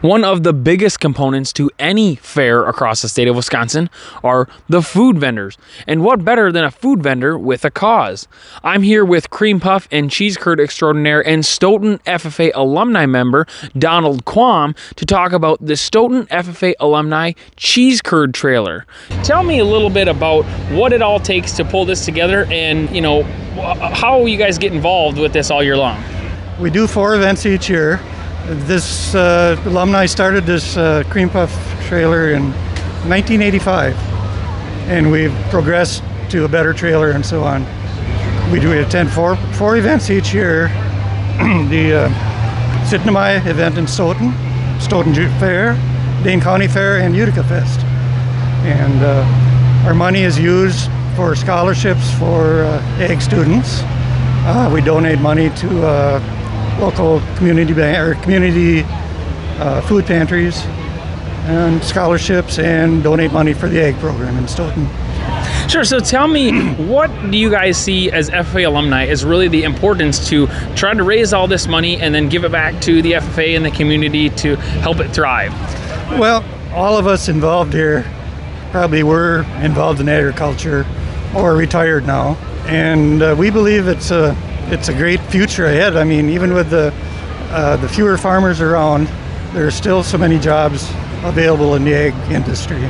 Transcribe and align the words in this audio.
One 0.00 0.22
of 0.22 0.44
the 0.44 0.52
biggest 0.52 1.00
components 1.00 1.52
to 1.54 1.72
any 1.76 2.14
fair 2.14 2.64
across 2.68 3.02
the 3.02 3.08
state 3.08 3.26
of 3.26 3.34
Wisconsin 3.34 3.90
are 4.22 4.48
the 4.68 4.80
food 4.80 5.18
vendors. 5.18 5.58
And 5.88 6.04
what 6.04 6.24
better 6.24 6.52
than 6.52 6.62
a 6.62 6.70
food 6.70 7.02
vendor 7.02 7.36
with 7.36 7.64
a 7.64 7.70
cause? 7.72 8.28
I'm 8.62 8.82
here 8.82 9.04
with 9.04 9.30
Cream 9.30 9.58
Puff 9.58 9.88
and 9.90 10.08
Cheese 10.08 10.36
Curd 10.36 10.60
extraordinaire 10.60 11.26
and 11.26 11.44
Stoughton 11.44 11.98
FFA 12.06 12.52
alumni 12.54 13.06
member 13.06 13.44
Donald 13.76 14.24
Quam 14.24 14.76
to 14.94 15.04
talk 15.04 15.32
about 15.32 15.58
the 15.60 15.76
Stoughton 15.76 16.26
FFA 16.26 16.74
alumni 16.78 17.32
Cheese 17.56 18.00
Curd 18.00 18.34
trailer. 18.34 18.86
Tell 19.24 19.42
me 19.42 19.58
a 19.58 19.64
little 19.64 19.90
bit 19.90 20.06
about 20.06 20.44
what 20.70 20.92
it 20.92 21.02
all 21.02 21.18
takes 21.18 21.50
to 21.54 21.64
pull 21.64 21.84
this 21.84 22.04
together 22.04 22.44
and, 22.52 22.88
you 22.94 23.00
know, 23.00 23.24
how 23.94 24.26
you 24.26 24.38
guys 24.38 24.58
get 24.58 24.72
involved 24.72 25.18
with 25.18 25.32
this 25.32 25.50
all 25.50 25.60
year 25.60 25.76
long. 25.76 26.00
We 26.60 26.70
do 26.70 26.86
four 26.86 27.16
events 27.16 27.44
each 27.46 27.68
year. 27.68 28.00
This 28.46 29.14
uh, 29.14 29.60
alumni 29.66 30.06
started 30.06 30.46
this 30.46 30.76
uh, 30.76 31.02
cream 31.10 31.28
puff 31.28 31.52
trailer 31.86 32.30
in 32.30 32.50
1985, 33.08 33.94
and 34.88 35.10
we've 35.10 35.34
progressed 35.50 36.02
to 36.30 36.44
a 36.44 36.48
better 36.48 36.72
trailer 36.72 37.10
and 37.10 37.24
so 37.24 37.44
on. 37.44 37.66
We 38.50 38.60
do 38.60 38.72
attend 38.72 39.10
four 39.10 39.36
four 39.54 39.76
events 39.76 40.08
each 40.10 40.32
year. 40.32 40.68
the 41.68 42.06
uh, 42.06 43.46
event 43.46 43.76
in 43.78 43.86
Stoughton, 43.86 44.32
Stoughton 44.80 45.14
Fair, 45.38 45.74
Dane 46.24 46.40
County 46.40 46.68
Fair, 46.68 46.98
and 46.98 47.14
Utica 47.14 47.44
Fest. 47.44 47.80
And 48.64 49.02
uh, 49.02 49.86
our 49.86 49.94
money 49.94 50.22
is 50.22 50.38
used 50.38 50.90
for 51.14 51.34
scholarships 51.36 52.12
for 52.18 52.62
uh, 52.62 52.80
ag 53.00 53.20
students. 53.20 53.80
Uh, 54.46 54.70
we 54.72 54.80
donate 54.80 55.20
money 55.20 55.50
to 55.50 55.86
uh, 55.86 56.37
local 56.78 57.20
community 57.36 57.72
bank 57.72 57.98
or 57.98 58.20
community 58.22 58.82
uh, 59.58 59.80
food 59.82 60.06
pantries 60.06 60.64
and 61.46 61.82
scholarships 61.82 62.58
and 62.58 63.02
donate 63.02 63.32
money 63.32 63.54
for 63.54 63.68
the 63.68 63.80
ag 63.80 63.96
program 63.96 64.36
in 64.36 64.46
Stoughton. 64.46 64.86
Sure. 65.68 65.84
So 65.84 65.98
tell 65.98 66.28
me, 66.28 66.72
what 66.74 67.10
do 67.30 67.36
you 67.36 67.50
guys 67.50 67.76
see 67.76 68.10
as 68.10 68.30
FFA 68.30 68.66
alumni 68.66 69.04
is 69.04 69.24
really 69.24 69.48
the 69.48 69.64
importance 69.64 70.28
to 70.28 70.46
try 70.76 70.94
to 70.94 71.02
raise 71.02 71.32
all 71.32 71.46
this 71.46 71.66
money 71.66 72.00
and 72.00 72.14
then 72.14 72.28
give 72.28 72.44
it 72.44 72.52
back 72.52 72.80
to 72.82 73.02
the 73.02 73.12
FFA 73.12 73.56
and 73.56 73.64
the 73.64 73.70
community 73.70 74.30
to 74.30 74.56
help 74.56 75.00
it 75.00 75.08
thrive? 75.08 75.52
Well, 76.18 76.44
all 76.72 76.96
of 76.96 77.06
us 77.06 77.28
involved 77.28 77.72
here 77.72 78.04
probably 78.70 79.02
were 79.02 79.44
involved 79.62 80.00
in 80.00 80.08
agriculture 80.08 80.86
or 81.34 81.54
retired 81.54 82.06
now, 82.06 82.34
and 82.66 83.22
uh, 83.22 83.34
we 83.38 83.50
believe 83.50 83.88
it's 83.88 84.10
a 84.10 84.34
it's 84.70 84.88
a 84.88 84.94
great 84.94 85.20
future 85.22 85.66
ahead. 85.66 85.96
I 85.96 86.04
mean, 86.04 86.28
even 86.28 86.52
with 86.52 86.70
the 86.70 86.92
uh, 87.50 87.76
the 87.78 87.88
fewer 87.88 88.18
farmers 88.18 88.60
around, 88.60 89.06
there 89.54 89.66
are 89.66 89.70
still 89.70 90.02
so 90.02 90.18
many 90.18 90.38
jobs 90.38 90.90
available 91.24 91.74
in 91.74 91.84
the 91.84 91.94
ag 91.94 92.14
industry, 92.30 92.82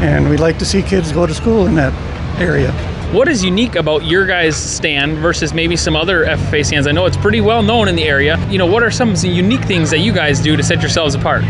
and 0.00 0.28
we'd 0.30 0.40
like 0.40 0.58
to 0.58 0.64
see 0.64 0.82
kids 0.82 1.12
go 1.12 1.26
to 1.26 1.34
school 1.34 1.66
in 1.66 1.74
that 1.74 1.92
area. 2.40 2.72
What 3.12 3.28
is 3.28 3.44
unique 3.44 3.74
about 3.74 4.04
your 4.04 4.26
guys' 4.26 4.56
stand 4.56 5.18
versus 5.18 5.52
maybe 5.52 5.76
some 5.76 5.94
other 5.94 6.24
FFA 6.24 6.64
stands? 6.64 6.86
I 6.86 6.92
know 6.92 7.04
it's 7.04 7.18
pretty 7.18 7.42
well 7.42 7.62
known 7.62 7.88
in 7.88 7.94
the 7.94 8.04
area. 8.04 8.38
You 8.48 8.56
know, 8.56 8.64
what 8.64 8.82
are 8.82 8.90
some 8.90 9.14
unique 9.16 9.64
things 9.64 9.90
that 9.90 9.98
you 9.98 10.14
guys 10.14 10.40
do 10.40 10.56
to 10.56 10.62
set 10.62 10.80
yourselves 10.80 11.14
apart? 11.14 11.42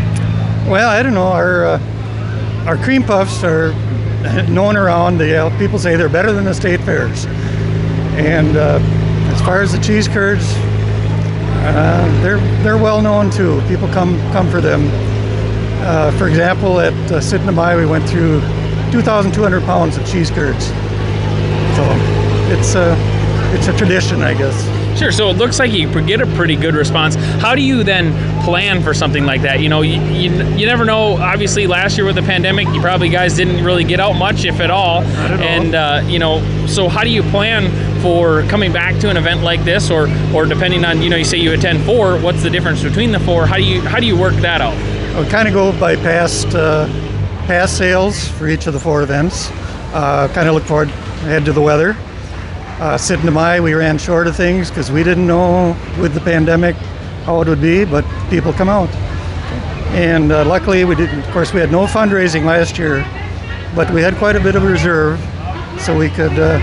Well, 0.67 0.89
I 0.89 1.01
don't 1.01 1.13
know. 1.13 1.27
Our 1.27 1.65
uh, 1.65 2.65
our 2.67 2.75
cream 2.75 3.03
puffs 3.03 3.45
are 3.45 3.71
known 4.49 4.75
around. 4.75 5.19
The 5.19 5.45
uh, 5.45 5.57
people 5.57 5.79
say 5.79 5.95
they're 5.95 6.09
better 6.09 6.33
than 6.33 6.43
the 6.43 6.53
state 6.53 6.81
fairs, 6.81 7.25
and 8.17 8.57
uh, 8.57 8.79
far 9.45 9.61
as 9.61 9.73
the 9.73 9.79
cheese 9.79 10.07
curds, 10.07 10.53
uh, 11.65 12.19
they're 12.21 12.39
they're 12.63 12.77
well 12.77 13.01
known 13.01 13.29
too. 13.29 13.61
People 13.67 13.87
come 13.89 14.17
come 14.31 14.49
for 14.49 14.61
them. 14.61 14.89
Uh, 15.85 16.11
for 16.17 16.27
example, 16.29 16.79
at 16.79 16.93
uh, 17.11 17.75
we 17.75 17.85
went 17.85 18.07
through 18.07 18.39
2,200 18.91 19.63
pounds 19.63 19.97
of 19.97 20.07
cheese 20.07 20.31
curds. 20.31 20.67
So 21.75 21.83
it's 22.53 22.75
a 22.75 22.95
it's 23.53 23.67
a 23.67 23.77
tradition, 23.77 24.21
I 24.21 24.33
guess. 24.33 24.82
Sure. 24.97 25.11
So 25.11 25.29
it 25.29 25.37
looks 25.37 25.59
like 25.59 25.71
you 25.71 25.89
get 26.05 26.21
a 26.21 26.27
pretty 26.35 26.55
good 26.55 26.75
response. 26.75 27.15
How 27.15 27.55
do 27.55 27.61
you 27.61 27.83
then 27.83 28.13
plan 28.43 28.81
for 28.83 28.93
something 28.93 29.25
like 29.25 29.41
that? 29.41 29.59
You 29.59 29.69
know, 29.69 29.81
you, 29.81 29.99
you, 30.11 30.31
you 30.55 30.65
never 30.65 30.85
know. 30.85 31.17
Obviously, 31.17 31.67
last 31.67 31.97
year 31.97 32.05
with 32.05 32.15
the 32.15 32.21
pandemic, 32.21 32.67
you 32.69 32.81
probably 32.81 33.09
guys 33.09 33.35
didn't 33.35 33.63
really 33.63 33.83
get 33.83 33.99
out 33.99 34.13
much, 34.13 34.45
if 34.45 34.59
at 34.59 34.71
all. 34.71 35.01
At 35.01 35.39
and 35.41 35.75
all. 35.75 35.81
Uh, 35.81 36.01
you 36.07 36.19
know, 36.19 36.67
so 36.67 36.87
how 36.87 37.03
do 37.03 37.09
you 37.09 37.23
plan 37.23 37.71
for 38.01 38.43
coming 38.43 38.71
back 38.71 38.99
to 38.99 39.09
an 39.09 39.17
event 39.17 39.41
like 39.41 39.63
this, 39.63 39.89
or 39.89 40.07
or 40.33 40.45
depending 40.45 40.85
on 40.85 41.01
you 41.01 41.09
know, 41.09 41.15
you 41.15 41.23
say 41.25 41.37
you 41.37 41.53
attend 41.53 41.83
four, 41.83 42.19
what's 42.19 42.43
the 42.43 42.49
difference 42.49 42.83
between 42.83 43.11
the 43.11 43.19
four? 43.19 43.45
How 43.45 43.57
do 43.57 43.63
you 43.63 43.81
how 43.81 43.99
do 43.99 44.05
you 44.05 44.19
work 44.19 44.35
that 44.35 44.61
out? 44.61 44.75
We 45.17 45.29
kind 45.29 45.47
of 45.47 45.53
go 45.53 45.77
by 45.79 45.95
past 45.95 46.47
uh, 46.53 46.87
past 47.45 47.77
sales 47.77 48.27
for 48.27 48.47
each 48.47 48.67
of 48.67 48.73
the 48.73 48.79
four 48.79 49.03
events. 49.03 49.49
Uh, 49.93 50.27
kind 50.33 50.47
of 50.47 50.55
look 50.55 50.63
forward 50.63 50.89
ahead 50.89 51.45
to 51.45 51.53
the 51.53 51.61
weather. 51.61 51.95
Uh, 52.79 52.97
Syttende 52.97 53.31
Mai, 53.31 53.59
we 53.59 53.75
ran 53.75 53.99
short 53.99 54.25
of 54.25 54.35
things 54.35 54.69
because 54.69 54.91
we 54.91 55.03
didn't 55.03 55.27
know 55.27 55.77
with 55.99 56.15
the 56.15 56.19
pandemic 56.19 56.75
how 57.23 57.39
it 57.41 57.47
would 57.47 57.61
be, 57.61 57.85
but 57.85 58.03
people 58.31 58.51
come 58.51 58.67
out. 58.67 58.89
And 59.93 60.31
uh, 60.31 60.43
luckily, 60.43 60.83
we 60.83 60.95
didn't. 60.95 61.19
Of 61.19 61.29
course, 61.31 61.53
we 61.53 61.59
had 61.59 61.71
no 61.71 61.85
fundraising 61.85 62.45
last 62.45 62.79
year, 62.79 63.05
but 63.75 63.89
we 63.91 64.01
had 64.01 64.15
quite 64.15 64.35
a 64.35 64.39
bit 64.39 64.55
of 64.55 64.63
reserve, 64.63 65.19
so 65.79 65.95
we 65.95 66.09
could 66.09 66.37
uh, 66.39 66.59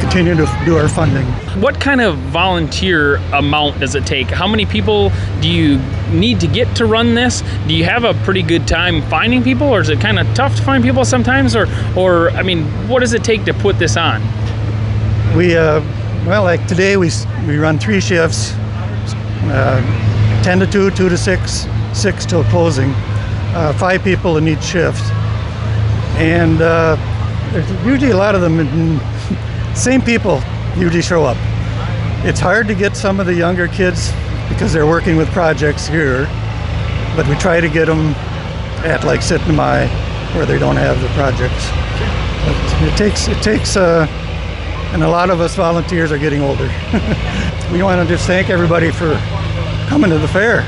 continue 0.00 0.34
to 0.34 0.62
do 0.64 0.78
our 0.78 0.88
funding. 0.88 1.26
What 1.60 1.78
kind 1.78 2.00
of 2.00 2.16
volunteer 2.16 3.16
amount 3.34 3.80
does 3.80 3.94
it 3.94 4.06
take? 4.06 4.28
How 4.28 4.48
many 4.48 4.64
people 4.64 5.12
do 5.42 5.48
you 5.48 5.78
need 6.10 6.40
to 6.40 6.46
get 6.46 6.74
to 6.76 6.86
run 6.86 7.14
this? 7.14 7.42
Do 7.68 7.74
you 7.74 7.84
have 7.84 8.04
a 8.04 8.14
pretty 8.24 8.42
good 8.42 8.66
time 8.66 9.02
finding 9.10 9.42
people, 9.42 9.68
or 9.68 9.82
is 9.82 9.90
it 9.90 10.00
kind 10.00 10.18
of 10.18 10.26
tough 10.34 10.56
to 10.56 10.62
find 10.62 10.82
people 10.82 11.04
sometimes? 11.04 11.54
Or, 11.54 11.66
or 11.96 12.30
I 12.30 12.42
mean, 12.42 12.64
what 12.88 13.00
does 13.00 13.12
it 13.12 13.22
take 13.22 13.44
to 13.44 13.52
put 13.52 13.78
this 13.78 13.98
on? 13.98 14.22
We, 15.36 15.56
uh, 15.56 15.80
well, 16.26 16.42
like 16.42 16.66
today, 16.66 16.98
we 16.98 17.10
we 17.46 17.56
run 17.56 17.78
three 17.78 18.00
shifts, 18.00 18.52
uh, 19.48 19.80
ten 20.44 20.58
to 20.58 20.66
two, 20.66 20.90
two 20.90 21.08
to 21.08 21.16
six, 21.16 21.66
six 21.94 22.26
till 22.26 22.44
closing. 22.44 22.90
Uh, 23.54 23.72
five 23.78 24.04
people 24.04 24.36
in 24.36 24.46
each 24.46 24.62
shift, 24.62 25.02
and 26.18 26.60
uh, 26.60 26.98
usually 27.82 28.10
a 28.10 28.16
lot 28.16 28.34
of 28.34 28.42
them. 28.42 29.00
Same 29.74 30.02
people 30.02 30.42
usually 30.76 31.00
show 31.00 31.24
up. 31.24 31.38
It's 32.26 32.40
hard 32.40 32.68
to 32.68 32.74
get 32.74 32.94
some 32.94 33.18
of 33.18 33.24
the 33.24 33.34
younger 33.34 33.68
kids 33.68 34.12
because 34.50 34.70
they're 34.70 34.86
working 34.86 35.16
with 35.16 35.30
projects 35.30 35.86
here, 35.86 36.26
but 37.16 37.26
we 37.26 37.36
try 37.36 37.58
to 37.58 37.70
get 37.70 37.86
them 37.86 38.12
at 38.84 39.02
like 39.04 39.20
Syttende 39.20 39.54
Mai 39.54 39.86
where 40.36 40.44
they 40.44 40.58
don't 40.58 40.76
have 40.76 41.00
the 41.00 41.08
projects. 41.08 41.70
But 42.44 42.92
it 42.92 42.96
takes 42.98 43.28
it 43.28 43.42
takes 43.42 43.78
uh, 43.78 44.06
and 44.92 45.02
a 45.02 45.08
lot 45.08 45.30
of 45.30 45.40
us 45.40 45.54
volunteers 45.54 46.12
are 46.12 46.18
getting 46.18 46.42
older. 46.42 46.64
we 47.72 47.82
want 47.82 48.00
to 48.00 48.06
just 48.06 48.26
thank 48.26 48.50
everybody 48.50 48.90
for 48.90 49.14
coming 49.88 50.10
to 50.10 50.18
the 50.18 50.28
fair. 50.28 50.66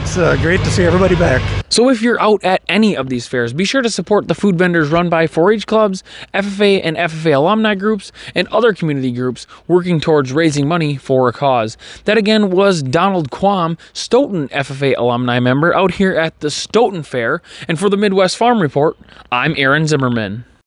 It's 0.00 0.18
uh, 0.18 0.36
great 0.36 0.58
to 0.60 0.70
see 0.70 0.82
everybody 0.82 1.14
back. 1.14 1.40
So 1.70 1.88
if 1.88 2.02
you're 2.02 2.20
out 2.20 2.42
at 2.42 2.62
any 2.68 2.96
of 2.96 3.08
these 3.08 3.28
fairs, 3.28 3.52
be 3.52 3.64
sure 3.64 3.80
to 3.80 3.88
support 3.88 4.26
the 4.26 4.34
food 4.34 4.58
vendors 4.58 4.90
run 4.90 5.08
by 5.08 5.26
4-H 5.26 5.66
clubs, 5.66 6.02
FFA 6.34 6.80
and 6.82 6.96
FFA 6.96 7.36
alumni 7.36 7.76
groups, 7.76 8.10
and 8.34 8.48
other 8.48 8.74
community 8.74 9.12
groups 9.12 9.46
working 9.68 10.00
towards 10.00 10.32
raising 10.32 10.66
money 10.66 10.96
for 10.96 11.28
a 11.28 11.32
cause. 11.32 11.76
That 12.06 12.18
again 12.18 12.50
was 12.50 12.82
Donald 12.82 13.30
Quam, 13.30 13.78
Stoughton 13.92 14.48
FFA 14.48 14.94
alumni 14.98 15.38
member 15.38 15.72
out 15.74 15.94
here 15.94 16.14
at 16.14 16.38
the 16.40 16.50
Stoughton 16.50 17.04
Fair. 17.04 17.40
And 17.68 17.78
for 17.78 17.88
the 17.88 17.96
Midwest 17.96 18.36
Farm 18.36 18.60
Report, 18.60 18.96
I'm 19.30 19.54
Aaron 19.56 19.86
Zimmerman. 19.86 20.44